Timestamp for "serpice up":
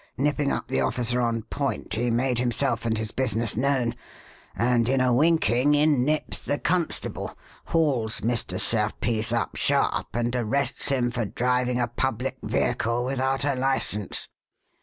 8.59-9.55